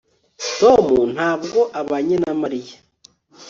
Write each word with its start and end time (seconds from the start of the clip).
tom 0.59 0.85
ntabwo 1.15 1.59
abanye 1.81 2.15
na 2.23 2.33
mariya 2.41 2.77